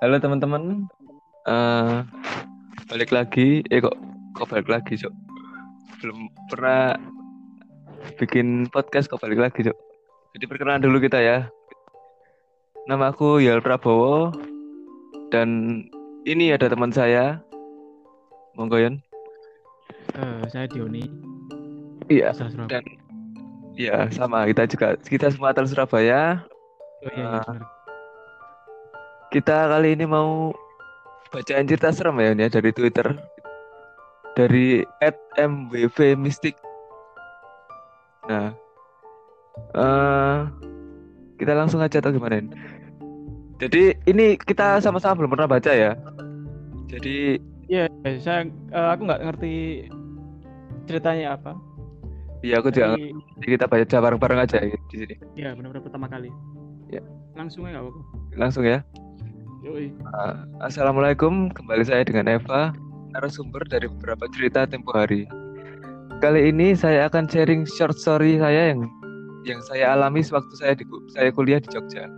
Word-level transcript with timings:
Halo 0.00 0.16
teman-teman, 0.16 0.88
Eh 1.44 1.98
balik 2.88 3.12
lagi. 3.12 3.60
Eh 3.68 3.84
kok 3.84 3.92
kok 4.32 4.48
balik 4.48 4.72
lagi, 4.72 4.96
Cok? 4.96 5.12
Belum 6.00 6.24
pernah 6.48 6.96
bikin 8.16 8.64
podcast 8.72 9.12
kok 9.12 9.20
balik 9.20 9.36
lagi, 9.36 9.60
Cok. 9.60 9.76
Jadi 10.32 10.44
perkenalan 10.48 10.80
dulu 10.80 11.04
kita 11.04 11.20
ya. 11.20 11.52
Nama 12.88 13.12
aku 13.12 13.44
Yal 13.44 13.60
Prabowo 13.60 14.32
dan 15.28 15.84
ini 16.24 16.48
ada 16.48 16.72
teman 16.72 16.96
saya. 16.96 17.44
Monggo 18.56 18.80
Yon. 18.80 19.04
Eh, 20.16 20.42
saya 20.48 20.64
Dioni, 20.64 21.04
Iya, 22.08 22.32
dan 22.72 22.82
ya 23.76 24.08
sama 24.08 24.48
kita 24.48 24.64
juga 24.64 24.96
kita 24.96 25.28
semua 25.28 25.52
asal 25.52 25.68
Surabaya. 25.68 26.40
Oh 27.04 27.12
iya, 27.12 27.44
iya 27.44 27.44
Ah. 27.44 27.79
Kita 29.30 29.70
kali 29.70 29.94
ini 29.94 30.10
mau 30.10 30.50
bacain 31.30 31.62
cerita 31.62 31.94
serem 31.94 32.18
ya, 32.18 32.34
ya 32.34 32.48
dari 32.50 32.74
Twitter. 32.74 33.14
Dari 34.34 34.82
@mwvmistik. 35.38 36.58
Nah, 38.26 38.50
eh 39.74 40.38
kita 41.38 41.52
langsung 41.54 41.78
aja 41.78 42.02
atau 42.02 42.10
gimana? 42.10 42.42
Jadi 43.62 43.94
ini 44.10 44.34
kita 44.34 44.82
sama-sama 44.82 45.22
belum 45.22 45.38
pernah 45.38 45.46
baca 45.46 45.70
ya. 45.70 45.94
Jadi 46.90 47.38
Iya, 47.70 47.86
iya, 48.02 48.18
saya 48.18 48.50
eh, 48.50 48.88
aku 48.90 49.06
nggak 49.06 49.22
ngerti 49.30 49.54
ceritanya 50.90 51.38
apa. 51.38 51.54
ya 52.42 52.58
aku 52.58 52.74
juga 52.74 52.98
ngerti. 52.98 53.14
kita 53.46 53.70
baca 53.70 53.96
bareng-bareng 54.00 54.40
aja 54.42 54.58
ya 54.58 54.74
di 54.90 54.96
sini. 54.96 55.14
ya 55.38 55.54
benar-benar 55.54 55.86
pertama 55.86 56.10
kali. 56.10 56.34
Ya. 56.90 56.98
Langsung 57.38 57.70
aja 57.70 57.78
nggak 57.78 57.84
apa-apa. 57.86 58.02
Langsung 58.34 58.64
ya. 58.66 58.82
Uh, 59.60 59.92
Assalamualaikum, 60.64 61.52
kembali 61.52 61.84
saya 61.84 62.00
dengan 62.00 62.32
Eva, 62.32 62.72
narasumber 63.12 63.60
dari 63.68 63.92
beberapa 63.92 64.24
cerita 64.32 64.64
tempo 64.64 64.88
hari. 64.96 65.28
Kali 66.24 66.48
ini 66.48 66.72
saya 66.72 67.12
akan 67.12 67.28
sharing 67.28 67.68
short 67.68 67.92
story 67.92 68.40
saya 68.40 68.72
yang 68.72 68.88
yang 69.44 69.60
saya 69.60 69.92
alami 69.92 70.24
sewaktu 70.24 70.54
saya 70.56 70.72
di 70.72 70.88
saya 71.12 71.28
kuliah 71.28 71.60
di 71.60 71.68
Jogja. 71.68 72.08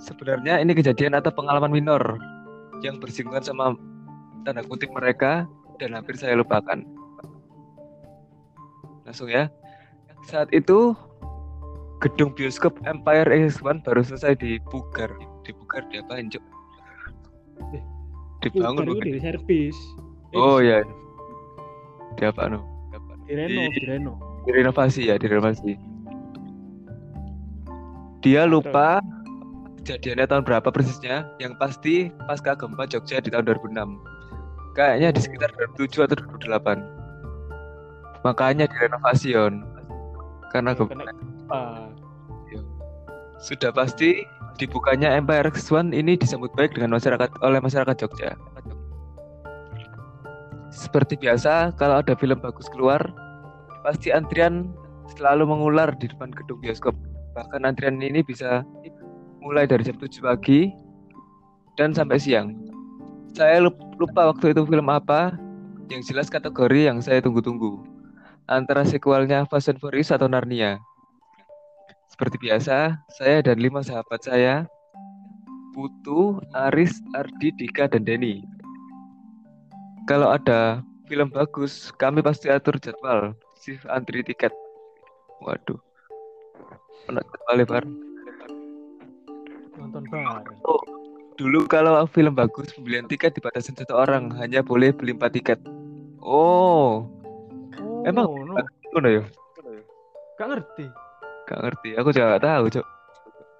Sebenarnya 0.00 0.64
ini 0.64 0.72
kejadian 0.72 1.12
atau 1.20 1.28
pengalaman 1.28 1.68
minor 1.68 2.00
yang 2.80 2.96
bersinggungan 2.96 3.44
sama 3.44 3.76
tanda 4.48 4.64
kutip 4.64 4.88
mereka 4.96 5.44
dan 5.76 5.92
hampir 5.92 6.16
saya 6.16 6.40
lupakan. 6.40 6.80
Langsung 9.04 9.28
ya. 9.28 9.52
Saat 10.24 10.48
itu 10.56 10.96
gedung 12.00 12.32
bioskop 12.32 12.76
Empire 12.88 13.28
X1 13.28 13.84
baru 13.84 14.00
selesai 14.00 14.36
dipugar. 14.36 15.12
Dipugar 15.44 15.84
diapain, 15.92 16.32
Cok? 16.32 16.44
Dibangun 18.40 18.88
Bukan, 18.88 19.04
di 19.04 19.20
servis. 19.20 19.76
Oh 20.32 20.58
di- 20.58 20.72
iya. 20.72 20.80
Diapa 22.16 22.48
no? 22.48 22.64
Di 23.28 23.36
Reno, 23.36 23.60
Di- 23.68 23.72
di 23.76 23.82
Reno. 23.84 24.12
Direnovasi 24.48 25.12
ya, 25.12 25.20
direnovasi. 25.20 25.76
Dia 28.24 28.48
lupa 28.48 29.00
kejadiannya 29.80 30.24
tahun 30.24 30.44
berapa 30.48 30.68
persisnya. 30.72 31.28
Yang 31.36 31.52
pasti 31.60 31.94
pasca 32.24 32.56
gempa 32.56 32.88
Jogja 32.88 33.20
di 33.20 33.28
tahun 33.28 33.44
2006. 33.44 34.00
Kayaknya 34.72 35.08
di 35.12 35.20
sekitar 35.20 35.52
2007 35.76 36.08
atau 36.08 36.16
2008. 36.16 36.80
Makanya 38.24 38.64
direnovasi 38.68 39.36
Yon. 39.36 39.64
Karena 40.48 40.72
Oh, 40.72 40.88
gempa. 40.88 41.12
Kena 41.50 41.58
Ah, 41.58 41.86
Sudah 43.40 43.72
pasti 43.72 44.22
dibukanya 44.60 45.16
Empire 45.16 45.48
X1 45.48 45.96
ini 45.96 46.14
disambut 46.14 46.52
baik 46.52 46.76
dengan 46.76 47.00
masyarakat 47.00 47.30
oleh 47.40 47.58
masyarakat 47.58 47.96
Jogja. 47.96 48.36
Seperti 50.70 51.16
biasa, 51.18 51.74
kalau 51.74 51.98
ada 51.98 52.14
film 52.14 52.38
bagus 52.38 52.68
keluar, 52.70 53.00
pasti 53.82 54.12
antrian 54.12 54.70
selalu 55.16 55.48
mengular 55.48 55.90
di 55.96 56.06
depan 56.06 56.30
gedung 56.30 56.60
bioskop. 56.62 56.94
Bahkan 57.34 57.64
antrian 57.64 57.98
ini 57.98 58.20
bisa 58.22 58.62
mulai 59.40 59.64
dari 59.64 59.82
jam 59.82 59.96
7 59.96 60.20
pagi 60.20 60.70
dan 61.80 61.96
sampai 61.96 62.20
siang. 62.20 62.54
Saya 63.32 63.64
lup- 63.64 63.96
lupa 63.96 64.30
waktu 64.30 64.52
itu 64.52 64.62
film 64.68 64.86
apa, 64.92 65.34
yang 65.88 66.04
jelas 66.04 66.28
kategori 66.28 66.86
yang 66.92 67.00
saya 67.00 67.24
tunggu-tunggu. 67.24 67.82
Antara 68.46 68.84
sequelnya 68.84 69.46
Fast 69.48 69.70
and 69.72 69.80
Furious 69.80 70.12
atau 70.12 70.28
Narnia. 70.28 70.78
Seperti 72.10 72.36
biasa, 72.36 72.98
saya 73.16 73.38
dan 73.40 73.62
lima 73.62 73.80
sahabat 73.80 74.20
saya, 74.20 74.66
Putu, 75.70 76.42
Aris, 76.66 76.98
Ardi, 77.14 77.54
Dika, 77.54 77.86
dan 77.86 78.02
Denny. 78.02 78.42
Kalau 80.04 80.34
ada 80.34 80.82
film 81.06 81.30
bagus, 81.30 81.94
kami 81.94 82.18
pasti 82.20 82.50
atur 82.50 82.74
jadwal, 82.82 83.32
shift 83.62 83.86
antri 83.86 84.26
tiket. 84.26 84.50
Waduh. 85.46 85.78
Pernah 87.06 87.22
jadwal 87.22 87.56
lebar. 87.56 87.84
nonton 89.80 90.04
bareng. 90.12 90.58
Dulu 91.40 91.64
kalau 91.72 92.04
film 92.10 92.36
bagus, 92.36 92.68
pembelian 92.76 93.08
tiket 93.08 93.32
dibatasi 93.32 93.72
satu 93.72 93.96
orang, 93.96 94.28
hanya 94.36 94.60
boleh 94.60 94.92
beli 94.92 95.16
empat 95.16 95.32
tiket. 95.32 95.58
Oh, 96.20 97.08
Oh, 97.80 98.04
Emang- 98.04 98.28
no. 98.28 98.60
ngono 98.92 99.08
ya? 99.08 99.22
Gak 100.36 100.46
ngerti. 100.52 100.84
Gak 101.50 101.60
ngerti, 101.66 101.98
aku 101.98 102.14
juga 102.14 102.38
gak 102.38 102.46
tahu, 102.46 102.64
Cok. 102.70 102.86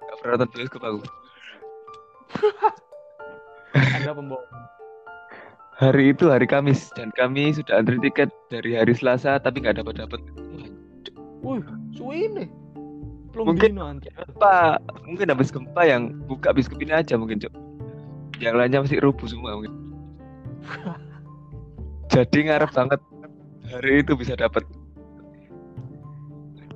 Gak 0.06 0.16
pernah 0.22 0.34
nonton 0.38 0.48
bioskop 0.54 0.82
aku. 0.86 1.00
Anda 3.98 4.14
pembohong. 4.14 4.46
Hari 5.80 6.12
itu 6.12 6.28
hari 6.28 6.44
Kamis 6.44 6.92
dan 6.94 7.08
kami 7.16 7.56
sudah 7.56 7.80
antri 7.80 7.96
tiket 7.98 8.28
dari 8.52 8.76
hari 8.76 8.92
Selasa 8.92 9.40
tapi 9.40 9.64
nggak 9.64 9.80
dapat 9.80 9.96
dapat. 9.96 10.20
Wih, 11.40 11.64
suwe 11.96 12.28
ini. 12.28 12.44
Belum 13.32 13.56
Mungkin-. 13.56 13.74
Gempa, 13.74 14.76
mungkin 15.08 15.26
habis 15.32 15.48
gempa 15.48 15.82
yang 15.88 16.12
buka 16.28 16.52
bioskop 16.52 16.78
ini 16.84 16.92
aja 16.92 17.16
mungkin 17.16 17.40
cok. 17.40 17.54
Yang 18.44 18.54
lainnya 18.60 18.78
masih 18.84 18.98
rubuh 19.00 19.24
semua 19.24 19.56
mungkin. 19.56 19.72
Jadi 22.12 22.38
ngarep 22.50 22.70
banget 22.76 23.00
hari 23.72 24.04
itu 24.04 24.12
bisa 24.14 24.36
dapat. 24.36 24.62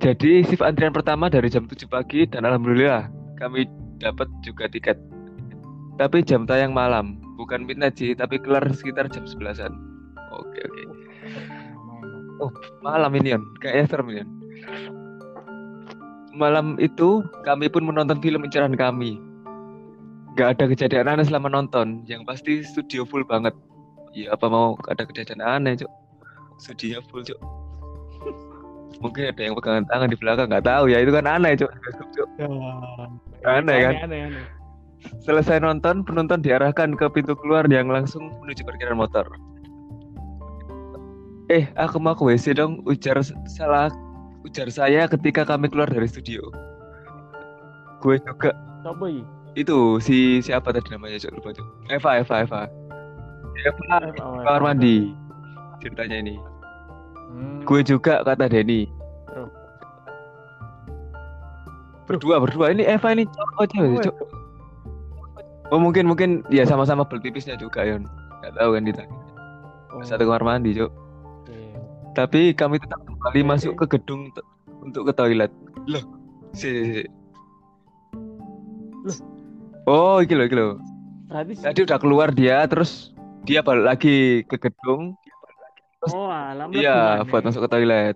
Jadi 0.05 0.45
shift 0.45 0.61
antrian 0.61 0.93
pertama 0.93 1.33
dari 1.33 1.49
jam 1.49 1.65
7 1.65 1.89
pagi 1.89 2.29
dan 2.29 2.45
alhamdulillah 2.45 3.09
kami 3.41 3.65
dapat 3.97 4.29
juga 4.45 4.69
tiket. 4.69 5.01
Tapi 5.97 6.21
jam 6.21 6.45
tayang 6.45 6.77
malam, 6.77 7.17
bukan 7.41 7.65
midnight 7.65 7.97
sih, 7.97 8.13
tapi 8.13 8.37
kelar 8.37 8.61
sekitar 8.69 9.09
jam 9.09 9.25
11-an. 9.25 9.73
Oke 10.29 10.61
oke. 10.61 10.83
Oh, 12.37 12.53
malam 12.85 13.17
ini 13.17 13.33
kayaknya 13.57 13.89
serem 13.89 14.13
ini. 14.13 14.23
Malam 16.37 16.77
itu 16.77 17.25
kami 17.41 17.65
pun 17.65 17.89
menonton 17.89 18.21
film 18.21 18.45
incaran 18.45 18.77
kami. 18.77 19.17
Gak 20.37 20.61
ada 20.61 20.69
kejadian 20.69 21.09
aneh 21.09 21.25
selama 21.25 21.49
nonton, 21.49 22.05
yang 22.05 22.21
pasti 22.29 22.61
studio 22.61 23.09
full 23.09 23.25
banget. 23.25 23.57
Ya 24.13 24.37
apa 24.37 24.45
mau 24.53 24.77
ada 24.85 25.01
kejadian 25.01 25.41
aneh 25.41 25.81
cok? 25.81 25.89
Studio 26.61 27.01
full 27.09 27.25
cok. 27.25 27.64
Mungkin 29.03 29.23
ada 29.27 29.41
yang 29.41 29.55
pegangan 29.59 29.83
tangan 29.85 30.07
di 30.07 30.17
belakang, 30.17 30.47
nggak 30.47 30.65
tahu 30.65 30.87
ya 30.87 31.03
itu 31.03 31.11
kan 31.11 31.25
aneh 31.27 31.53
cok. 31.59 31.71
Ya. 32.39 32.47
Aneh 33.45 33.77
kan? 33.83 33.93
Aneh, 34.07 34.19
aneh. 34.31 34.43
Selesai 35.21 35.61
nonton, 35.61 36.01
penonton 36.01 36.41
diarahkan 36.41 36.97
ke 36.97 37.05
pintu 37.13 37.37
keluar 37.37 37.67
yang 37.69 37.91
langsung 37.91 38.33
menuju 38.41 38.65
parkiran 38.65 38.97
motor. 38.97 39.25
Eh, 41.53 41.69
aku 41.77 42.01
mau 42.01 42.17
ke 42.17 42.25
WC 42.25 42.57
dong, 42.57 42.81
ujar 42.89 43.21
salah 43.45 43.93
ujar 44.41 44.69
saya 44.73 45.05
ketika 45.05 45.45
kami 45.45 45.69
keluar 45.69 45.89
dari 45.89 46.09
studio. 46.09 46.41
Gue 48.01 48.17
juga 48.21 48.53
Coba 48.85 49.09
itu 49.57 49.97
si 50.03 50.43
siapa 50.45 50.69
tadi 50.69 50.93
namanya 50.93 51.17
Cok 51.17 51.31
lupa 51.41 51.49
Cok. 51.55 51.67
Eva 51.89 52.11
Eva 52.21 52.35
Eva. 52.43 52.61
Eva 53.65 53.97
kamar 54.45 54.61
mandi. 54.61 55.15
Ceritanya 55.81 56.21
ini. 56.21 56.35
Hmm. 57.29 57.61
Gue 57.65 57.81
juga 57.81 58.21
kata 58.21 58.45
Denny. 58.47 58.87
Bro. 59.25 59.49
Berdua 62.05 62.35
berdua 62.37 62.71
ini 62.71 62.85
Eva 62.85 63.09
ini 63.11 63.25
cowok 63.25 63.65
cewek 63.73 63.89
Cowok, 64.01 64.03
Cok. 64.05 64.15
Oh 65.73 65.81
mungkin 65.81 66.05
mungkin 66.05 66.45
ya 66.53 66.61
sama-sama 66.69 67.01
bel 67.01 67.17
pipisnya 67.17 67.57
juga 67.57 67.81
Yon. 67.81 68.05
Gak 68.45 68.53
tahu 68.61 68.77
kan 68.77 68.83
kita. 68.85 69.03
Oh, 69.89 70.03
Satu 70.05 70.29
kamar 70.29 70.45
mandi 70.45 70.77
Cok. 70.77 70.91
oke. 70.93 71.57
Tapi 72.13 72.53
kami 72.53 72.77
tetap 72.77 73.01
kembali 73.03 73.41
Oke, 73.41 73.49
masuk 73.49 73.73
ke 73.81 73.97
gedung 73.97 74.29
untuk 74.85 75.09
ke 75.09 75.13
toilet. 75.17 75.49
Loh, 75.89 76.05
si, 76.53 76.69
si, 76.69 76.83
si. 77.01 77.03
Loh. 79.01 79.17
Oh, 79.89 80.17
iki 80.21 80.37
loh, 80.37 80.45
iki 80.45 80.55
loh. 80.57 80.77
Berarti 81.29 81.57
Tadi 81.57 81.79
udah 81.85 81.97
keluar 81.97 82.29
dia, 82.29 82.65
terus 82.69 83.13
dia 83.45 83.65
balik 83.65 83.85
lagi 83.85 84.45
ke 84.45 84.57
gedung. 84.57 85.17
Oh, 86.13 86.29
alam 86.29 86.69
Iya, 86.69 87.25
buat 87.25 87.41
masuk 87.41 87.65
ke 87.65 87.69
toilet. 87.71 88.15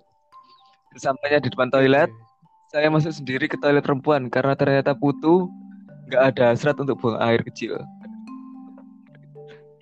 Sampainya 0.97 1.41
di 1.41 1.49
depan 1.49 1.69
toilet, 1.73 2.09
Oke. 2.09 2.73
saya 2.73 2.89
masuk 2.89 3.13
sendiri 3.13 3.45
ke 3.49 3.57
toilet 3.57 3.81
perempuan 3.81 4.29
karena 4.29 4.53
ternyata 4.53 4.93
Putu 4.93 5.49
nggak 6.09 6.23
ada 6.33 6.53
serat 6.57 6.77
untuk 6.81 6.97
buang 7.01 7.17
air 7.21 7.41
kecil. 7.45 7.77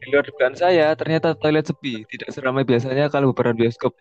Di 0.04 0.06
luar 0.12 0.24
dugaan 0.24 0.56
saya, 0.56 0.96
ternyata 0.96 1.36
toilet 1.36 1.68
sepi, 1.68 2.04
tidak 2.08 2.32
seramai 2.32 2.64
biasanya 2.64 3.12
kalau 3.12 3.32
bubaran 3.32 3.56
bioskop. 3.56 3.92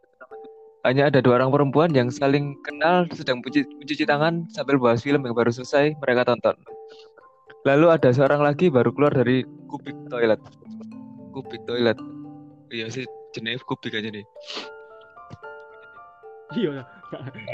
Hanya 0.87 1.11
ada 1.11 1.19
dua 1.19 1.43
orang 1.43 1.51
perempuan 1.51 1.91
yang 1.91 2.15
saling 2.15 2.55
kenal 2.63 3.11
sedang 3.11 3.43
mencuci, 3.43 3.67
mencuci 3.67 4.07
tangan 4.07 4.47
sambil 4.55 4.79
bahas 4.79 5.03
film 5.03 5.27
yang 5.27 5.35
baru 5.35 5.51
selesai 5.51 5.99
mereka 5.99 6.23
tonton. 6.31 6.55
Lalu 7.67 7.91
ada 7.91 8.15
seorang 8.15 8.39
lagi 8.39 8.71
baru 8.71 8.95
keluar 8.95 9.11
dari 9.11 9.43
kubik 9.67 9.99
toilet. 10.07 10.39
Kubik 11.35 11.59
toilet. 11.67 11.99
Iya 12.71 12.87
sih, 12.87 13.07
jenis 13.35 13.63
kubik 13.67 13.97
aja 13.97 14.11
nih. 14.11 14.27
Iya. 16.55 16.87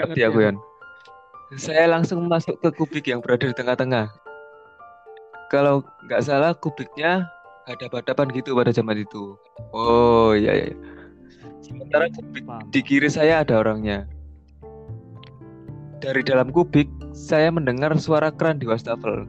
Ngerti 0.02 0.20
aku 0.26 0.38
Yan. 0.44 0.56
Saya 1.56 1.84
langsung 1.88 2.24
masuk 2.28 2.56
ke 2.64 2.68
kubik 2.72 3.04
yang 3.08 3.20
berada 3.20 3.44
di 3.44 3.56
tengah-tengah. 3.56 4.08
Kalau 5.52 5.84
nggak 6.08 6.24
salah 6.24 6.56
kubiknya 6.56 7.28
hadap-hadapan 7.68 8.32
gitu 8.32 8.56
pada 8.56 8.72
zaman 8.72 9.04
itu. 9.04 9.36
Oh 9.76 10.32
iya 10.32 10.64
iya. 10.64 10.72
Sementara 11.60 12.08
kubik 12.08 12.44
Paham. 12.48 12.72
di 12.72 12.80
kiri 12.80 13.08
saya 13.12 13.44
ada 13.44 13.60
orangnya. 13.60 14.08
Dari 16.02 16.24
dalam 16.26 16.50
kubik, 16.50 16.90
saya 17.14 17.52
mendengar 17.54 17.94
suara 17.94 18.34
keran 18.34 18.58
di 18.58 18.66
wastafel. 18.66 19.28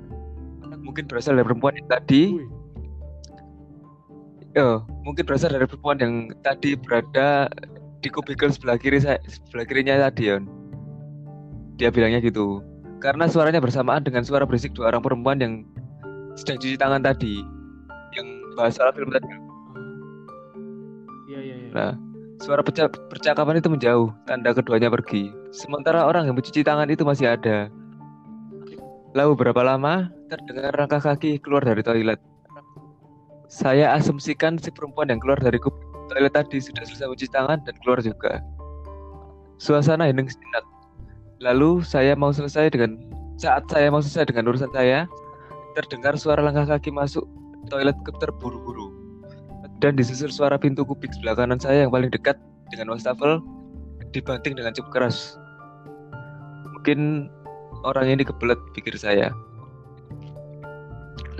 Mungkin 0.81 1.05
berasal 1.05 1.37
dari 1.37 1.45
perempuan 1.45 1.77
yang 1.77 1.85
tadi. 1.85 2.23
Oh, 4.53 4.85
mungkin 5.01 5.25
berasal 5.25 5.49
dari 5.49 5.65
perempuan 5.65 5.97
yang 5.97 6.13
tadi 6.45 6.77
berada 6.77 7.49
di 8.05 8.09
kubikel 8.13 8.53
sebelah 8.53 8.77
kiri 8.77 9.01
saya, 9.01 9.17
sebelah 9.25 9.65
kirinya 9.65 9.97
tadi, 9.97 10.29
Yon. 10.29 10.45
Dia 11.81 11.89
bilangnya 11.89 12.21
gitu. 12.21 12.61
Karena 13.01 13.25
suaranya 13.25 13.57
bersamaan 13.57 14.05
dengan 14.05 14.21
suara 14.21 14.45
berisik 14.45 14.77
dua 14.77 14.93
orang 14.93 15.01
perempuan 15.01 15.37
yang 15.41 15.53
sedang 16.37 16.61
cuci 16.61 16.77
tangan 16.77 17.01
tadi. 17.01 17.41
Yang 18.13 18.27
bahas 18.53 18.77
soal 18.77 18.93
film 18.93 19.09
tadi. 19.09 19.25
Iya 21.33 21.39
iya 21.41 21.55
iya. 21.57 21.69
Nah, 21.73 21.91
suara 22.37 22.61
perca- 22.61 22.93
percakapan 23.09 23.57
itu 23.57 23.73
menjauh, 23.73 24.13
tanda 24.29 24.53
keduanya 24.53 24.93
pergi. 24.93 25.33
Sementara 25.49 26.05
orang 26.05 26.29
yang 26.29 26.37
mencuci 26.37 26.61
tangan 26.61 26.93
itu 26.93 27.01
masih 27.01 27.33
ada. 27.33 27.73
Lalu 29.17 29.33
berapa 29.33 29.61
lama 29.65 30.13
terdengar 30.29 30.77
langkah 30.77 31.01
kaki 31.01 31.41
keluar 31.41 31.65
dari 31.65 31.81
toilet. 31.81 32.21
Saya 33.53 33.93
asumsikan 33.93 34.57
si 34.57 34.73
perempuan 34.73 35.13
yang 35.13 35.21
keluar 35.21 35.37
dari 35.37 35.61
toilet 36.09 36.33
tadi 36.33 36.57
sudah 36.57 36.81
selesai 36.89 37.05
mencuci 37.05 37.29
tangan 37.29 37.61
dan 37.61 37.77
keluar 37.85 38.01
juga. 38.01 38.41
Suasana 39.61 40.09
hening 40.09 40.25
sejenak. 40.25 40.65
Lalu 41.37 41.85
saya 41.85 42.17
mau 42.17 42.33
selesai 42.33 42.73
dengan 42.73 42.97
saat 43.37 43.69
saya 43.69 43.93
mau 43.93 44.01
selesai 44.01 44.33
dengan 44.33 44.49
urusan 44.49 44.73
saya, 44.73 45.05
terdengar 45.77 46.17
suara 46.17 46.41
langkah 46.41 46.65
kaki 46.65 46.89
masuk 46.89 47.29
toilet 47.69 47.93
ke 48.01 48.11
terburu-buru 48.17 48.89
dan 49.83 49.99
disusul 49.99 50.31
suara 50.31 50.55
pintu 50.55 50.87
kubik 50.87 51.11
sebelah 51.11 51.35
kanan 51.35 51.59
saya 51.59 51.83
yang 51.83 51.91
paling 51.91 52.07
dekat 52.07 52.39
dengan 52.71 52.95
wastafel 52.95 53.43
dibanting 54.15 54.55
dengan 54.55 54.71
cukup 54.71 54.95
keras. 54.95 55.35
Mungkin 56.71 57.27
orang 57.83 58.07
ini 58.07 58.23
kebelet 58.23 58.57
pikir 58.71 58.95
saya. 58.95 59.35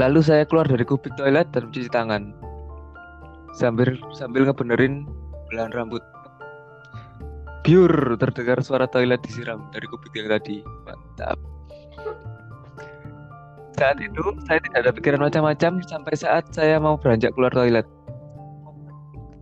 Lalu 0.02 0.20
saya 0.26 0.44
keluar 0.50 0.66
dari 0.66 0.82
kubik 0.82 1.14
toilet 1.14 1.46
dan 1.54 1.70
mencuci 1.70 1.90
tangan. 1.94 2.34
Sambil 3.54 3.94
sambil 4.18 4.50
ngebenerin 4.50 5.06
belahan 5.54 5.70
rambut. 5.70 6.02
Biur 7.62 8.18
terdengar 8.18 8.60
suara 8.66 8.90
toilet 8.90 9.22
disiram 9.22 9.70
dari 9.70 9.86
kubik 9.86 10.12
yang 10.18 10.34
tadi. 10.34 10.66
Mantap. 10.90 11.38
Saat 13.78 14.02
itu 14.02 14.26
saya 14.50 14.60
tidak 14.66 14.80
ada 14.82 14.92
pikiran 14.94 15.22
macam-macam 15.22 15.82
sampai 15.86 16.14
saat 16.18 16.46
saya 16.50 16.82
mau 16.82 16.98
beranjak 16.98 17.34
keluar 17.38 17.54
toilet. 17.54 17.86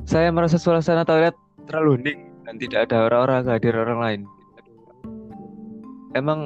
Saya 0.04 0.36
merasa 0.36 0.60
suasana 0.60 1.08
toilet 1.08 1.36
terlalu 1.72 2.04
hening 2.04 2.20
dan 2.44 2.56
tidak 2.60 2.92
ada 2.92 3.08
orang-orang 3.08 3.48
kehadiran 3.48 3.80
orang 3.88 4.00
lain. 4.04 4.22
Emang 6.12 6.40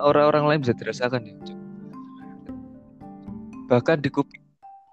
orang-orang 0.00 0.44
lain 0.48 0.60
bisa 0.64 0.72
dirasakan 0.72 1.28
ya? 1.28 1.36
Bahkan 3.74 3.98
di 3.98 4.10
kuping, 4.14 4.42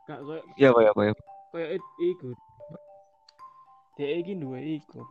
Kak 0.09 0.25
koyo 0.25 0.41
ya 0.57 0.73
apa 0.73 0.79
ya 0.81 0.89
apa 0.89 1.01
ya. 1.05 1.13
koyo 1.53 1.65
i- 1.77 1.93
iku. 2.01 2.33
Dia 3.93 4.09
iki 4.17 4.33
duwe 4.33 4.81
iku. 4.81 5.05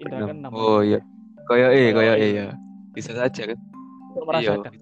Indah 0.00 0.24
kan 0.24 0.36
Oh 0.56 0.80
iya, 0.80 1.04
kayak 1.44 1.68
eh 1.76 1.92
Kayak 1.92 1.96
kayak 2.00 2.16
eh. 2.16 2.32
ya. 2.32 2.46
Bisa 2.96 3.12
saja 3.12 3.42
kan? 3.52 3.58
Iya. 3.60 4.24
merasakan. 4.24 4.72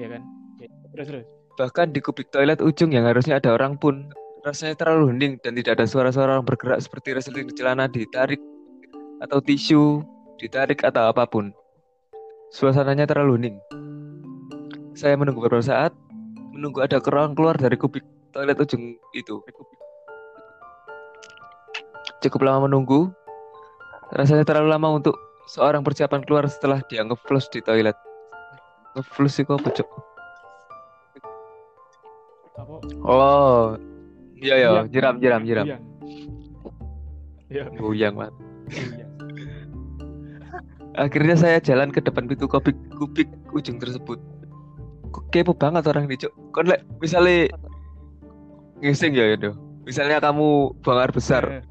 Iya 0.00 0.06
kan? 0.16 0.22
Iya. 0.56 0.68
Terus 0.96 1.06
terus. 1.12 1.24
Bahkan 1.56 1.86
di 1.92 2.00
kubik 2.00 2.32
toilet 2.32 2.64
ujung 2.64 2.88
yang 2.88 3.04
harusnya 3.04 3.36
ada 3.36 3.52
orang 3.52 3.76
pun 3.76 4.08
rasanya 4.40 4.80
terlalu 4.80 5.12
hening 5.12 5.36
dan 5.44 5.52
tidak 5.58 5.76
ada 5.76 5.84
suara-suara 5.84 6.40
orang 6.40 6.46
bergerak 6.46 6.80
seperti 6.80 7.12
resleting 7.12 7.52
celana 7.52 7.84
ditarik 7.84 8.40
atau 9.20 9.42
tisu 9.44 10.00
ditarik 10.40 10.80
atau 10.80 11.12
apa 11.12 11.28
pun. 11.28 11.52
Suasananya 12.48 13.04
terlalu 13.04 13.32
hening. 13.36 13.56
Saya 14.96 15.12
menunggu 15.20 15.44
beberapa 15.44 15.60
saat, 15.60 15.92
menunggu 16.56 16.80
ada 16.82 16.98
orang 16.98 17.36
keluar 17.36 17.54
dari 17.60 17.76
kubik 17.76 18.02
toilet 18.32 18.56
ujung 18.56 18.96
itu. 19.12 19.44
Cukup 22.24 22.40
lama 22.42 22.66
menunggu. 22.66 23.12
Rasanya 24.16 24.48
terlalu 24.48 24.72
lama 24.72 24.88
untuk 24.96 25.14
seorang 25.46 25.84
persiapan 25.84 26.24
keluar 26.24 26.48
setelah 26.48 26.80
dia 26.88 27.04
nge-flush 27.04 27.52
di 27.52 27.60
toilet. 27.60 27.94
Nge-flush 28.96 29.44
itu 29.44 29.52
apa, 29.52 29.68
Cuk? 29.70 29.88
Apa? 32.56 32.76
Oh, 33.04 33.64
iya 34.40 34.56
ya, 34.56 34.70
jeram, 34.88 35.20
jeram, 35.20 35.44
jeram. 35.44 35.66
Buyang. 35.68 35.84
Iya. 37.52 37.64
Buyang, 37.76 38.14
Mat. 38.16 38.32
buyang. 38.70 39.10
Akhirnya 40.96 41.36
saya 41.36 41.58
jalan 41.60 41.92
ke 41.92 42.00
depan 42.00 42.24
pintu 42.24 42.48
kubik 42.48 42.72
kubik 42.96 43.28
ujung 43.52 43.76
tersebut. 43.76 44.16
Kepo 45.32 45.52
banget 45.56 45.86
orang 45.88 46.06
ini, 46.10 46.16
Cuk. 46.18 46.32
Kon 46.52 46.66
lek 46.68 46.82
misalnya 47.00 47.50
ngising 48.80 49.12
ya 49.16 49.34
itu. 49.36 49.50
Misalnya 49.86 50.18
kamu 50.18 50.74
buang 50.82 50.98
air 50.98 51.12
besar, 51.14 51.42
Eh, 51.46 51.62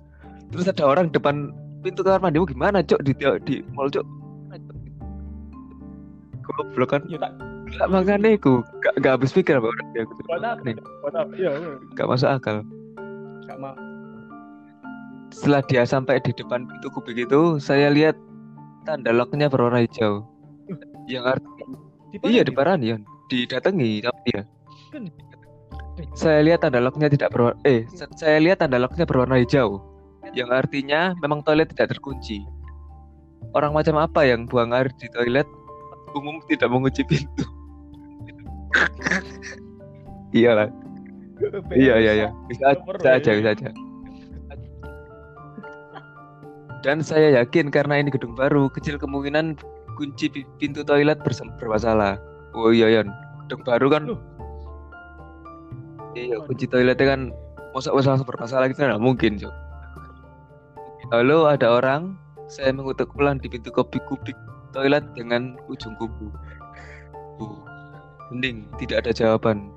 terus 0.50 0.72
ada 0.72 0.88
orang 0.88 1.12
depan 1.12 1.52
pintu 1.84 2.02
kamar 2.02 2.24
mandimu 2.24 2.48
gimana, 2.48 2.80
Cuk? 2.82 3.04
Di 3.04 3.12
di 3.44 3.56
mall, 3.76 3.92
Cuk. 3.92 4.06
Goblok 6.46 6.90
kan. 6.96 7.02
Ya 7.10 7.20
tak. 7.20 7.34
Gak 7.76 7.90
makanya 7.90 8.38
aku 8.38 8.62
gak, 8.80 8.94
gak 9.02 9.14
habis 9.18 9.34
pikir 9.34 9.58
apa 9.58 9.68
orang 9.68 9.88
apa? 9.98 10.50
Nih? 10.64 10.76
Iya. 11.36 11.52
iya. 11.58 11.72
Gak 11.98 12.08
masuk 12.08 12.30
akal. 12.30 12.62
Gak 13.50 13.58
mau. 13.58 13.76
Setelah 15.34 15.62
dia 15.68 15.84
sampai 15.84 16.22
di 16.22 16.32
depan 16.32 16.70
pintu 16.70 16.88
kubik 16.94 17.18
itu, 17.20 17.58
saya 17.60 17.92
lihat 17.92 18.16
tanda 18.86 19.12
locknya 19.12 19.50
berwarna 19.50 19.84
hijau. 19.84 20.24
Yang 21.10 21.38
artinya 21.38 21.78
iya 22.24 22.42
di 22.46 22.54
Paranion, 22.54 23.02
didatangi 23.32 24.06
sama 24.06 24.20
dia. 24.28 24.42
Kan. 24.94 25.04
Saya 26.12 26.44
lihat 26.44 26.60
tanda 26.64 26.84
locknya 26.84 27.08
tidak 27.08 27.32
berwarna 27.32 27.56
eh 27.64 27.88
sa- 27.96 28.12
saya 28.20 28.38
lihat 28.44 28.60
tanda 28.60 28.78
locknya 28.80 29.08
berwarna 29.08 29.40
hijau. 29.40 29.80
Yang 30.36 30.50
artinya 30.52 31.16
memang 31.24 31.40
toilet 31.46 31.72
tidak 31.72 31.96
terkunci. 31.96 32.44
Orang 33.56 33.72
macam 33.72 33.96
apa 34.02 34.28
yang 34.28 34.44
buang 34.50 34.76
air 34.76 34.92
di 35.00 35.08
toilet 35.16 35.48
umum 36.12 36.44
tidak 36.52 36.68
mengunci 36.68 37.04
pintu. 37.08 37.48
Iyalah. 40.36 40.68
Iya 41.72 41.96
iya 42.00 42.12
iya. 42.16 42.30
Bisa, 42.48 42.76
bisa 42.76 43.10
ya. 43.12 43.18
aja 43.20 43.32
bisa 43.36 43.50
aja. 43.56 43.70
Dan 46.84 47.02
saya 47.02 47.42
yakin 47.42 47.74
karena 47.74 47.98
ini 47.98 48.14
gedung 48.14 48.38
baru, 48.38 48.70
kecil 48.70 49.02
kemungkinan 49.02 49.58
kunci 49.98 50.30
pi- 50.30 50.48
pintu 50.62 50.86
toilet 50.86 51.18
bermasalah. 51.58 52.20
Oh 52.56 52.72
iya 52.72 52.88
Yon, 52.88 53.12
gedung 53.46 53.62
baru 53.68 53.88
kan. 53.92 54.02
Loh. 54.08 54.20
Iya, 56.16 56.40
kunci 56.48 56.66
toiletnya 56.72 57.06
kan 57.12 57.22
masa 57.76 57.92
masa 57.92 58.24
bermasalah 58.24 58.72
gitu 58.72 58.88
nggak 58.88 59.04
mungkin, 59.04 59.36
Cok. 59.36 59.54
Lalu 61.12 61.38
ada 61.52 61.68
orang, 61.76 62.16
saya 62.48 62.72
mengutuk 62.72 63.12
pelan 63.14 63.38
di 63.44 63.52
pintu 63.52 63.70
kubik-kubik 63.70 64.34
toilet 64.72 65.04
dengan 65.14 65.60
ujung 65.68 65.94
kuku. 66.00 66.32
Uh, 67.44 67.60
hening, 68.32 68.64
tidak 68.80 69.04
ada 69.04 69.12
jawaban. 69.12 69.70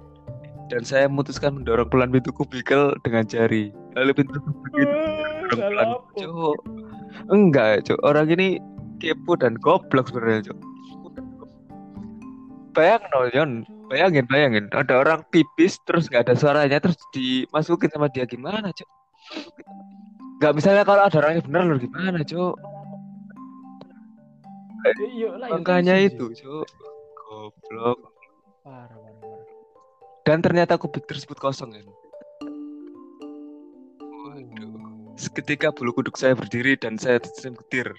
Dan 0.71 0.87
saya 0.87 1.11
memutuskan 1.11 1.59
mendorong 1.59 1.91
pelan 1.91 2.15
pintu 2.15 2.31
kubikel 2.31 2.95
dengan 3.03 3.27
jari. 3.27 3.75
Lalu 3.99 4.23
pintu 4.23 4.39
kubik 4.39 4.73
itu 4.79 4.87
Eh, 4.87 5.51
dorong 5.51 5.61
pelan. 5.75 5.89
Cok. 6.15 6.59
Enggak, 7.35 7.83
Cok. 7.89 8.01
Orang 8.07 8.31
ini 8.31 8.63
kepo 9.03 9.35
dan 9.35 9.59
goblok 9.59 10.09
sebenarnya, 10.13 10.55
Cok. 10.55 10.59
Bayangin, 12.79 13.11
no, 13.11 13.21
Yon. 13.35 13.51
Bayangin, 13.91 14.25
bayangin. 14.31 14.65
Ada 14.71 15.03
orang 15.03 15.27
pipis 15.35 15.83
terus 15.83 16.07
nggak 16.07 16.31
ada 16.31 16.35
suaranya 16.39 16.79
terus 16.79 16.95
dimasukin 17.11 17.91
sama 17.91 18.07
dia 18.07 18.23
gimana, 18.23 18.71
Cok? 18.71 18.91
Nggak 20.39 20.53
misalnya 20.55 20.87
kalau 20.87 21.03
ada 21.03 21.17
orangnya 21.19 21.43
bener 21.43 21.63
loh 21.67 21.79
gimana, 21.83 22.23
Cok? 22.23 22.55
Iya 25.11 25.29
ya 25.35 25.47
Makanya 25.59 25.95
itu, 25.99 26.31
Cok. 26.31 26.67
Goblok. 27.19 27.99
Parah, 28.63 28.95
parah, 28.95 29.15
parah. 29.27 29.47
Dan 30.23 30.39
ternyata 30.39 30.79
kubik 30.79 31.03
tersebut 31.11 31.35
kosong 31.43 31.75
kan. 31.75 31.87
Waduh. 34.23 35.19
Seketika 35.19 35.75
bulu 35.75 35.91
kuduk 35.99 36.15
saya 36.15 36.39
berdiri 36.39 36.79
dan 36.79 36.95
saya 36.95 37.19
tersenyum 37.19 37.59
getir. 37.67 37.91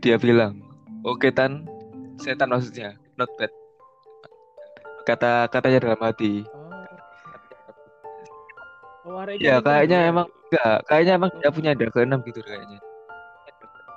Dia 0.00 0.16
bilang, 0.16 0.64
oke 1.04 1.28
Tan, 1.28 1.68
setan 2.18 2.50
maksudnya, 2.50 2.98
not 3.16 3.30
bad. 3.38 3.50
Kata 5.02 5.48
katanya 5.48 5.78
dalam 5.88 6.00
hati. 6.02 6.44
Oh. 6.44 6.68
Oh, 9.08 9.24
Ya 9.40 9.56
kayaknya 9.64 10.04
ya? 10.04 10.10
emang 10.12 10.28
enggak, 10.50 10.76
kayaknya 10.84 11.12
emang 11.16 11.30
dia 11.40 11.48
punya 11.48 11.70
indra 11.72 11.88
keenam 11.88 12.20
gitu 12.28 12.44
kayaknya. 12.44 12.78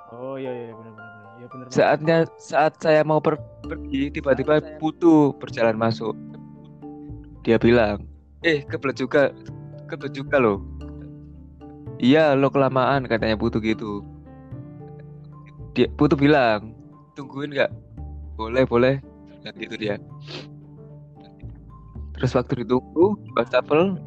Oh 0.08 0.40
iya 0.40 0.48
iya 0.48 0.72
benar 0.72 0.92
benar. 0.92 1.12
benar. 1.12 1.66
Iya. 1.68 1.68
Saatnya 1.68 2.16
saat 2.40 2.72
saya 2.80 3.04
mau 3.04 3.20
per- 3.20 3.40
pergi, 3.60 4.08
tiba-tiba 4.08 4.60
Putu 4.80 5.36
berjalan 5.36 5.76
masuk. 5.76 6.16
Dia 7.44 7.60
bilang, 7.60 8.08
eh 8.40 8.64
kebelet 8.64 8.96
juga, 8.96 9.34
kebelet 9.84 10.14
juga 10.16 10.36
loh. 10.40 10.64
Iya, 12.00 12.32
lo 12.32 12.48
kelamaan 12.48 13.04
katanya 13.04 13.36
Putu 13.36 13.60
gitu. 13.60 14.00
Dia 15.76 15.92
Putu 15.92 16.16
bilang, 16.16 16.72
tungguin 17.12 17.52
nggak? 17.52 17.70
Boleh, 18.36 18.64
boleh. 18.64 18.98
Dan 19.42 19.52
gitu 19.58 19.74
dia. 19.74 19.98
Terus 22.16 22.38
waktu 22.38 22.62
ditunggu, 22.62 23.18
di 23.18 23.30
wastafel, 23.34 23.98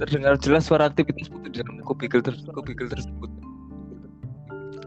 terdengar 0.00 0.40
jelas 0.40 0.64
suara 0.64 0.88
aktivitas 0.88 1.28
Putu 1.28 1.52
di 1.52 1.60
dalam 1.60 1.84
kubikel, 1.84 2.24
ter 2.24 2.32
kubikel 2.48 2.88
tersebut. 2.88 3.28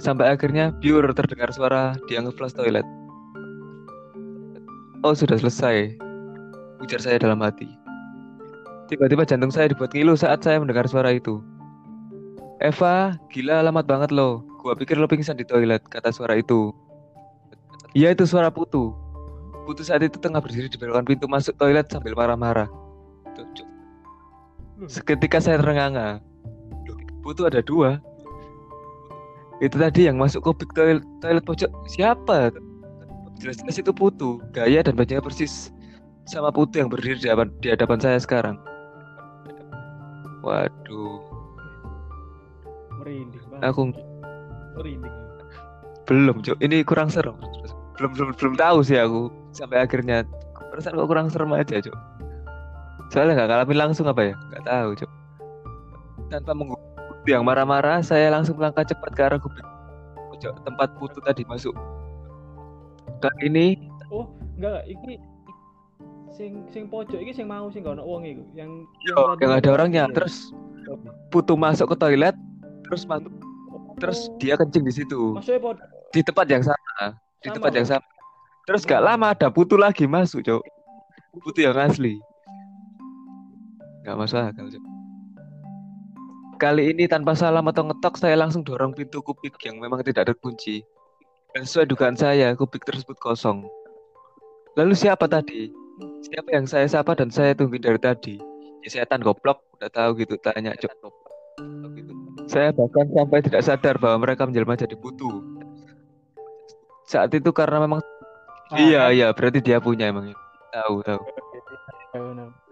Sampai 0.01 0.33
akhirnya 0.33 0.73
biur 0.81 1.05
terdengar 1.13 1.53
suara 1.53 1.93
dia 2.09 2.19
ngeflash 2.19 2.57
toilet. 2.57 2.83
Oh 5.05 5.13
sudah 5.13 5.37
selesai, 5.37 5.99
ujar 6.81 6.97
saya 6.97 7.21
dalam 7.21 7.43
hati. 7.45 7.69
Tiba-tiba 8.89 9.23
jantung 9.23 9.53
saya 9.53 9.69
dibuat 9.69 9.93
ngilu 9.93 10.17
saat 10.17 10.41
saya 10.43 10.59
mendengar 10.59 10.89
suara 10.89 11.13
itu. 11.13 11.39
Eva, 12.59 13.15
gila 13.29 13.61
alamat 13.63 13.85
banget 13.85 14.09
lo. 14.09 14.43
Gua 14.63 14.73
pikir 14.73 14.95
lo 14.95 15.05
pingsan 15.05 15.35
di 15.35 15.45
toilet, 15.45 15.83
kata 15.91 16.09
suara 16.09 16.39
itu. 16.39 16.71
Iya 17.93 18.13
itu 18.13 18.25
suara 18.25 18.49
Putu. 18.49 18.93
Putu 19.63 19.85
saat 19.85 20.01
itu 20.03 20.17
tengah 20.17 20.41
berdiri 20.41 20.67
di 20.67 20.75
belokan 20.75 21.05
pintu 21.05 21.29
masuk 21.29 21.53
toilet 21.61 21.87
sambil 21.87 22.17
marah-marah. 22.17 22.67
Cuk. 23.37 23.69
Seketika 24.89 25.39
saya 25.39 25.61
terengah-engah. 25.61 26.19
Putu 27.23 27.47
ada 27.47 27.63
dua. 27.63 28.01
Itu 29.63 29.79
tadi 29.79 30.11
yang 30.11 30.19
masuk 30.19 30.43
kubik 30.43 30.73
toilet, 30.75 31.05
toilet 31.23 31.45
pojok 31.47 31.71
siapa? 31.87 32.51
Jelas-jelas 33.39 33.77
itu 33.79 33.91
Putu. 33.95 34.43
Gaya 34.51 34.83
dan 34.83 34.97
bajunya 34.97 35.23
persis 35.23 35.71
sama 36.27 36.51
Putu 36.51 36.83
yang 36.83 36.91
berdiri 36.91 37.15
di 37.21 37.29
hadapan, 37.31 37.47
di 37.63 37.67
hadapan 37.71 37.99
saya 38.01 38.19
sekarang. 38.19 38.59
Waduh, 40.43 41.23
merinding 42.99 43.43
banget. 43.47 43.63
aku 43.63 43.81
merinding. 44.75 45.15
belum, 46.03 46.43
Cuk. 46.43 46.59
Ini 46.59 46.83
kurang 46.83 47.07
serem. 47.07 47.39
Belum 47.99 48.11
belum 48.13 48.29
belum 48.33 48.55
tahu 48.57 48.77
sih 48.81 48.97
aku 48.97 49.29
sampai 49.53 49.85
akhirnya 49.85 50.25
perasaan 50.73 50.97
kok 50.97 51.07
kurang 51.09 51.27
serem 51.29 51.53
aja, 51.53 51.77
Cuk. 51.77 51.97
Soalnya 53.13 53.37
nggak 53.37 53.49
ngalamin 53.53 53.77
langsung 53.77 54.09
apa 54.09 54.33
ya? 54.33 54.35
Nggak 54.49 54.65
tahu, 54.65 54.89
Cuk. 54.97 55.11
Tanpa 56.33 56.51
menunggu 56.57 56.81
yang 57.29 57.45
marah-marah, 57.45 58.01
saya 58.01 58.33
langsung 58.33 58.57
melangkah 58.57 58.83
cepat 58.83 59.11
ke 59.13 59.21
arah 59.21 59.37
kubik 59.37 59.63
pojok 60.43 60.59
tempat 60.67 60.89
Putu 60.99 61.19
tadi 61.23 61.47
masuk. 61.47 61.71
Kali 63.23 63.47
ini 63.47 63.67
Oh, 64.11 64.29
enggak, 64.59 64.83
iki 64.85 65.17
sing 66.35 66.67
sing 66.69 66.85
pojok 66.91 67.17
iki 67.17 67.31
sing 67.31 67.47
mau 67.47 67.71
sing 67.71 67.81
gak 67.81 67.95
ono 67.95 68.03
wong 68.03 68.27
iku. 68.27 68.43
Yang 68.53 68.69
Oh, 69.15 69.33
yang 69.39 69.55
ada 69.55 69.69
orangnya. 69.71 70.03
Iya. 70.11 70.15
Terus 70.19 70.51
Putu 71.31 71.55
masuk 71.55 71.95
ke 71.95 71.95
toilet, 71.95 72.35
terus 72.83 73.07
masuk, 73.07 73.31
terus 74.03 74.27
dia 74.35 74.59
kencing 74.59 74.83
di 74.83 74.91
situ, 74.91 75.31
maksudnya 75.31 75.63
pod 75.63 75.79
di 76.11 76.19
tempat 76.19 76.45
yang 76.51 76.59
sama, 76.59 77.15
di 77.43 77.49
tempat 77.51 77.71
yang 77.75 77.87
sama. 77.87 78.07
Terus 78.63 78.87
gak 78.87 79.03
lama 79.03 79.35
ada 79.35 79.51
Putu 79.51 79.75
lagi 79.75 80.07
masuk, 80.07 80.39
Cok. 80.47 80.63
Putu 81.43 81.67
yang 81.67 81.75
asli. 81.75 82.15
Gak 84.07 84.15
masuk 84.15 84.39
akal, 84.39 84.71
Cok. 84.71 84.83
Kali 86.63 86.95
ini 86.95 87.11
tanpa 87.11 87.35
salam 87.35 87.67
atau 87.67 87.83
ngetok, 87.91 88.15
saya 88.15 88.39
langsung 88.39 88.63
dorong 88.63 88.95
pintu 88.95 89.19
kubik 89.19 89.59
yang 89.67 89.83
memang 89.83 89.99
tidak 89.99 90.31
terkunci. 90.31 90.79
Dan 91.51 91.67
sesuai 91.67 91.91
dugaan 91.91 92.15
saya, 92.15 92.55
kubik 92.55 92.87
tersebut 92.87 93.19
kosong. 93.19 93.67
Lalu 94.79 94.95
siapa 94.95 95.27
tadi? 95.27 95.67
Siapa 96.23 96.49
yang 96.55 96.63
saya 96.63 96.87
sapa 96.87 97.19
dan 97.19 97.27
saya 97.27 97.51
tungguin 97.51 97.83
dari 97.83 97.99
tadi? 97.99 98.39
Ya 98.79 98.89
setan 98.89 99.19
goblok, 99.19 99.59
udah 99.75 99.91
tahu 99.91 100.23
gitu, 100.23 100.39
tanya 100.39 100.71
Cok. 100.79 101.11
Saya 102.47 102.71
bahkan 102.71 103.11
sampai 103.11 103.39
tidak 103.43 103.63
sadar 103.63 103.95
bahwa 103.99 104.23
mereka 104.23 104.47
menjelma 104.47 104.79
jadi 104.79 104.95
putu. 104.95 105.43
Saat 107.13 107.29
itu 107.37 107.53
karena 107.53 107.77
memang 107.77 108.01
Ah, 108.73 108.81
iya 108.81 109.01
kan? 109.05 109.13
iya 109.13 109.27
berarti 109.29 109.59
dia 109.61 109.77
punya 109.77 110.09
emang 110.09 110.33
ya. 110.33 110.37
tahu 110.73 111.05
tahu. 111.05 111.21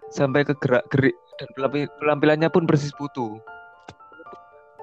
Sampai 0.10 0.42
ke 0.42 0.58
gerak 0.58 0.82
gerik 0.90 1.14
dan 1.38 1.48
pelampi- 1.54 1.92
pelampilannya 2.02 2.50
pun 2.50 2.66
persis 2.66 2.90
putu. 2.98 3.38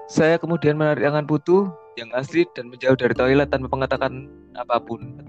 Saya 0.07 0.39
kemudian 0.39 0.79
menarik 0.79 1.03
tangan 1.03 1.27
putu 1.27 1.67
yang 1.99 2.07
asli 2.15 2.47
dan 2.55 2.71
menjauh 2.71 2.95
dari 2.95 3.11
toilet 3.11 3.51
tanpa 3.51 3.67
mengatakan 3.67 4.31
apa 4.55 4.79
pun. 4.79 5.19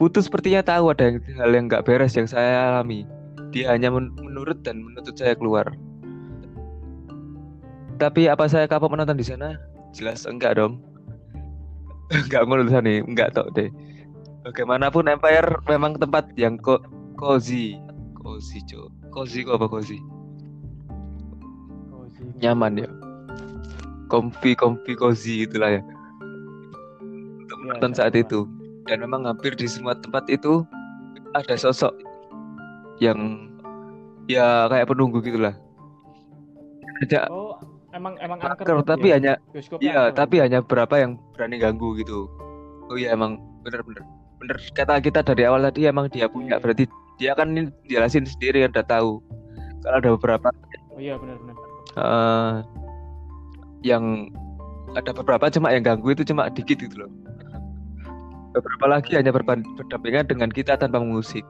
Putu 0.00 0.24
sepertinya 0.24 0.64
tahu 0.64 0.88
ada 0.90 1.12
yang, 1.12 1.20
hal 1.36 1.50
yang 1.52 1.64
nggak 1.68 1.84
beres 1.84 2.16
yang 2.16 2.24
saya 2.24 2.72
alami. 2.72 3.04
Dia 3.52 3.76
hanya 3.76 3.92
men- 3.92 4.16
menurut 4.16 4.64
dan 4.64 4.80
menuntut 4.80 5.20
saya 5.20 5.36
keluar. 5.36 5.68
Tapi 8.00 8.26
apa 8.26 8.48
saya 8.48 8.64
kapok 8.66 8.96
menonton 8.96 9.20
di 9.20 9.26
sana? 9.28 9.60
Jelas 9.92 10.24
enggak 10.24 10.56
dong. 10.56 10.80
Enggak 12.14 12.42
menurut 12.46 12.70
saya 12.70 12.82
nih, 12.86 13.02
enggak 13.02 13.34
tok 13.34 13.50
deh. 13.58 13.68
Bagaimanapun 14.44 15.08
Empire 15.08 15.58
memang 15.66 15.96
tempat 15.96 16.28
yang 16.36 16.60
kok 16.60 16.84
cozy, 17.16 17.80
cozy 18.20 18.60
cok, 18.68 18.88
cozy 19.10 19.42
kok 19.42 19.56
apa 19.56 19.66
cozy? 19.66 19.98
Nyaman 22.38 22.76
ya, 22.76 22.88
comfy, 24.12 24.52
comfy, 24.54 24.92
cozy 24.94 25.48
itulah 25.48 25.80
ya. 25.80 25.82
Untuk 27.44 27.58
menonton 27.64 27.92
saat 27.96 28.14
sama. 28.14 28.22
itu. 28.22 28.40
Dan 28.84 29.00
memang 29.00 29.24
hampir 29.24 29.56
di 29.56 29.64
semua 29.64 29.96
tempat 29.96 30.28
itu 30.28 30.60
ada 31.32 31.56
sosok 31.56 31.96
yang 33.00 33.48
ya 34.30 34.68
kayak 34.70 34.88
penunggu 34.88 35.24
gitulah. 35.24 35.56
Ada 37.02 37.26
Oh, 37.28 37.43
emang 37.94 38.14
emang 38.18 38.38
angker 38.38 38.50
angker, 38.60 38.74
berarti 38.76 38.90
tapi 38.90 39.06
ya? 39.06 39.14
hanya 39.14 39.32
Bioskopnya 39.48 39.84
Iya, 39.84 39.94
angker. 40.02 40.16
tapi 40.16 40.34
hanya 40.38 40.58
beberapa 40.60 40.94
yang 40.98 41.12
berani 41.32 41.56
ganggu 41.56 41.88
gitu. 41.96 42.18
Oh 42.86 42.96
iya 42.96 43.14
emang 43.14 43.38
bener-bener 43.62 44.02
bener 44.36 44.56
kata 44.74 45.00
kita 45.00 45.22
dari 45.22 45.42
awal 45.42 45.64
tadi 45.64 45.86
emang 45.86 46.06
dia 46.08 46.26
punya 46.26 46.58
Iya. 46.58 46.60
berarti 46.60 46.84
dia 47.16 47.32
kan 47.32 47.48
ini 47.48 47.70
jelasin 47.86 48.26
sendiri 48.26 48.62
kan 48.62 48.74
udah 48.74 48.86
tahu. 48.86 49.10
Kalau 49.80 49.96
ada 49.96 50.10
beberapa 50.12 50.48
Oh 50.90 50.98
iya 50.98 51.14
benar 51.16 51.36
benar. 51.38 51.56
eh, 51.94 52.54
yang 53.82 54.28
ada 54.92 55.10
beberapa 55.12 55.46
cuma 55.48 55.70
yang 55.70 55.82
ganggu 55.82 56.10
itu 56.10 56.22
cuma 56.24 56.46
dikit 56.48 56.76
gitu 56.76 56.96
loh. 56.96 57.10
Beberapa 58.52 58.86
lagi 58.88 59.18
hanya 59.18 59.34
berdampingan 59.34 60.26
dengan 60.26 60.46
kita 60.46 60.78
tanpa 60.78 61.02
musik. 61.02 61.42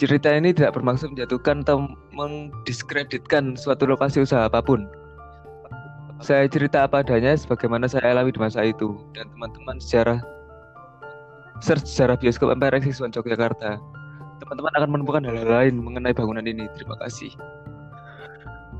Cerita 0.00 0.32
ini 0.32 0.56
tidak 0.56 0.80
bermaksud 0.80 1.12
menjatuhkan 1.12 1.60
atau 1.60 1.84
mendiskreditkan 2.16 3.52
suatu 3.52 3.84
lokasi 3.84 4.24
usaha 4.24 4.48
apa 4.48 4.64
pun. 4.64 4.88
Saya 6.24 6.48
cerita 6.48 6.88
apa 6.88 7.04
adanya 7.04 7.36
sebagaimana 7.36 7.84
saya 7.84 8.16
alami 8.16 8.32
di 8.32 8.40
masa 8.40 8.64
itu 8.64 8.96
dan 9.12 9.28
teman-teman 9.36 9.76
sejarah 9.76 10.24
search 11.60 11.84
sejarah 11.84 12.16
bioskop 12.16 12.48
Empire 12.48 12.80
Exis 12.80 13.04
One 13.04 13.12
Yogyakarta. 13.12 13.76
Teman-teman 14.40 14.72
akan 14.80 14.88
menemukan 14.88 15.20
hal-hal 15.28 15.52
lain 15.52 15.74
mengenai 15.84 16.16
bangunan 16.16 16.48
ini. 16.48 16.64
Terima 16.80 16.96
kasih. 17.04 17.36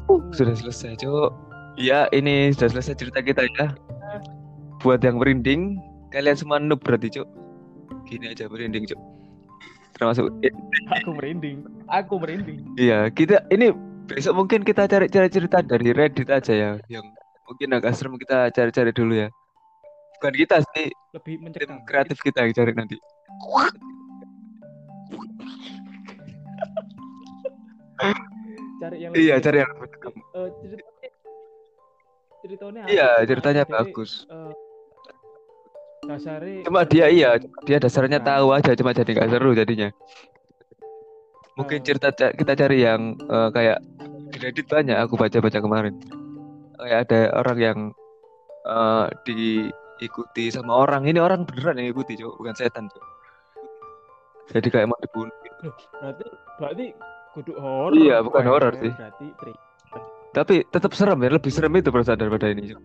Uh, 0.08 0.24
sudah 0.32 0.56
selesai, 0.56 1.04
Cok. 1.04 1.36
Ya, 1.76 2.08
ini 2.16 2.48
sudah 2.56 2.80
selesai 2.80 2.96
cerita 2.96 3.20
kita 3.20 3.44
ya. 3.60 3.76
Buat 4.80 5.04
yang 5.04 5.20
merinding, 5.20 5.76
kalian 6.16 6.32
semua 6.32 6.56
noob 6.56 6.80
berarti, 6.80 7.12
Cok. 7.12 7.28
Gini 8.08 8.32
aja 8.32 8.48
merinding, 8.48 8.88
Cok. 8.88 9.19
Termasuk 9.94 10.26
Aku 11.00 11.10
merinding. 11.14 11.58
Aku 11.86 12.14
merinding. 12.18 12.60
Iya, 12.74 13.10
kita 13.10 13.44
ini 13.50 13.70
besok 14.06 14.34
mungkin 14.34 14.62
kita 14.62 14.86
cari 14.86 15.06
cari 15.06 15.28
cerita 15.28 15.62
dari 15.62 15.94
Reddit 15.94 16.26
aja 16.26 16.50
ya, 16.50 16.70
yang 16.88 17.06
mungkin 17.46 17.68
agak 17.74 17.94
serem 17.94 18.18
kita 18.18 18.50
cari-cari 18.50 18.90
dulu 18.90 19.14
ya. 19.14 19.28
Bukan 20.18 20.34
kita 20.36 20.60
sih, 20.74 20.90
Lebih 21.16 21.34
tim 21.36 21.44
mencekam. 21.46 21.78
kreatif 21.86 22.18
kita 22.20 22.44
yang 22.44 22.52
cari 22.52 22.72
nanti. 22.74 22.96
Cari 28.80 28.96
yang 29.04 29.12
Iya, 29.12 29.36
cari 29.38 29.58
yang. 29.60 29.70
Eh, 29.70 30.48
ceritanya 30.60 31.08
ceritanya 32.40 32.82
Iya, 32.88 33.08
ceritanya 33.28 33.62
bagus. 33.68 34.24
eh, 34.26 34.52
dasarnya 36.10 36.66
Cuma 36.66 36.82
dia 36.82 37.06
iya, 37.06 37.30
dia 37.62 37.78
dasarnya 37.78 38.18
Nah. 38.18 38.26
tahu 38.26 38.46
aja, 38.50 38.74
cuma 38.74 38.90
jadi 38.90 39.10
nggak 39.14 39.30
seru 39.30 39.50
jadinya. 39.54 39.88
Mungkin 41.54 41.78
Eh. 41.78 41.84
cerita 41.84 42.08
kita 42.10 42.52
cari 42.56 42.82
yang 42.82 43.14
eh, 43.16 43.48
kayak 43.50 43.78
di 44.30 44.38
Reddit 44.38 44.66
banyak 44.66 44.94
aku 44.96 45.14
baca-baca 45.14 45.58
kemarin 45.58 45.94
kayak 46.78 46.98
ada 47.06 47.20
orang 47.36 47.58
yang 47.58 47.78
eh, 48.64 49.06
diikuti 49.26 50.48
sama 50.48 50.72
orang 50.76 51.04
ini 51.04 51.18
orang 51.18 51.42
beneran 51.44 51.76
yang 51.76 51.90
ikuti 51.90 52.14
cok 52.14 52.38
bukan 52.38 52.54
setan 52.54 52.86
cok 52.86 53.04
jadi 54.50 54.66
kayak 54.66 54.86
mau 54.90 54.98
dibunuh 54.98 55.34
gitu. 55.46 55.68
Berarti 56.00 56.24
berarti 56.58 56.86
kudu 57.30 57.52
horor. 57.54 57.94
Iya, 57.94 58.16
bukan 58.18 58.42
horor 58.42 58.72
ya, 58.74 58.82
sih. 58.82 58.92
Berarti 58.94 59.26
tri. 59.38 59.52
tapi 60.30 60.54
tetap 60.66 60.90
serem 60.94 61.18
ya 61.20 61.30
lebih 61.30 61.50
serem 61.50 61.74
itu 61.74 61.90
perasaan 61.90 62.18
daripada 62.18 62.46
ini 62.50 62.70
Cok. 62.70 62.80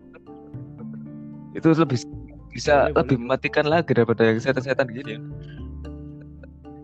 itu 1.54 1.68
lebih 1.72 1.98
bisa 2.56 2.88
Boleh, 2.88 2.96
lebih 3.04 3.16
boleh. 3.20 3.24
mematikan 3.28 3.64
lagi 3.68 3.92
daripada 3.92 4.22
yang 4.24 4.38
setan-setan 4.40 4.88
gini 4.88 5.10
ya. 5.14 5.20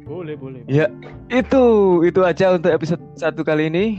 Boleh, 0.04 0.34
boleh. 0.36 0.60
Ya, 0.68 0.92
itu 1.32 1.64
itu 2.04 2.20
aja 2.20 2.52
untuk 2.52 2.68
episode 2.68 3.00
satu 3.16 3.40
kali 3.40 3.72
ini. 3.72 3.96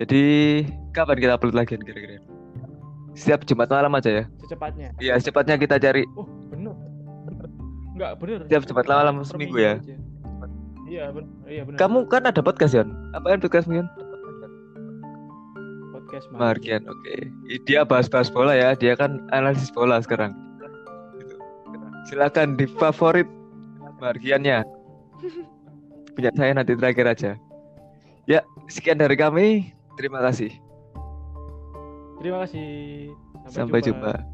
Jadi 0.00 0.22
kapan 0.96 1.20
kita 1.20 1.36
upload 1.36 1.54
lagi 1.54 1.76
kira-kira? 1.76 2.18
Setiap 3.14 3.46
Jumat 3.46 3.70
malam 3.70 3.94
aja 3.94 4.10
ya. 4.10 4.24
Secepatnya. 4.42 4.90
Iya, 4.98 5.14
secepatnya 5.22 5.54
kita 5.54 5.78
cari. 5.78 6.02
Oh, 6.18 6.26
bener. 6.50 6.74
Enggak, 7.94 8.12
bener. 8.18 8.38
Tiap 8.50 8.62
Jumat 8.66 8.86
malam 8.90 9.22
seminggu 9.22 9.54
minggu 9.54 9.58
ya. 9.62 9.74
Iya, 10.90 11.04
bener. 11.14 11.30
Iya, 11.46 11.62
bener. 11.62 11.78
Kamu 11.78 11.98
kan 12.10 12.26
ada 12.26 12.40
podcast 12.42 12.74
Yon? 12.74 12.90
Apaan 13.14 13.38
podcast 13.38 13.70
Yon? 13.70 13.86
Podcast 16.14 16.30
Markian, 16.38 16.82
oke. 16.86 17.14
Ih, 17.50 17.60
Dia 17.66 17.82
bahas-bahas 17.82 18.30
bola 18.30 18.54
ya. 18.54 18.78
Dia 18.78 18.94
kan 18.94 19.26
analisis 19.34 19.74
bola 19.74 19.98
sekarang. 19.98 20.30
Silakan 22.06 22.54
di 22.54 22.70
favorit 22.78 23.26
Markiannya. 23.98 24.62
Punya 26.14 26.30
saya 26.38 26.54
nanti 26.54 26.78
terakhir 26.78 27.06
aja. 27.10 27.30
Ya, 28.30 28.46
sekian 28.70 29.02
dari 29.02 29.18
kami. 29.18 29.74
Terima 29.98 30.22
kasih. 30.22 30.54
Terima 32.22 32.46
kasih. 32.46 33.10
Sampai 33.50 33.82
jumpa. 33.82 34.33